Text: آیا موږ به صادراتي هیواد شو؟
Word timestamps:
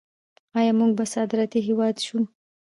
آیا 0.57 0.71
موږ 0.79 0.91
به 0.97 1.05
صادراتي 1.13 1.59
هیواد 1.67 1.95
شو؟ 2.05 2.19